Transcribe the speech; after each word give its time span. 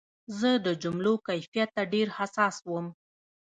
زه 0.39 0.49
د 0.65 0.67
جملو 0.83 1.13
کیفیت 1.27 1.69
ته 1.75 1.83
ډېر 1.93 2.07
حساس 2.17 2.55
وم. 2.69 2.87